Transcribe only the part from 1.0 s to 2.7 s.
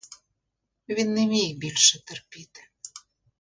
не міг більше терпіти.